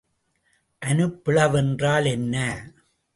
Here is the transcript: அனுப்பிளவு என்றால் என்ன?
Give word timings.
அனுப்பிளவு 0.81 1.57
என்றால் 1.57 2.05
என்ன? 2.05 2.35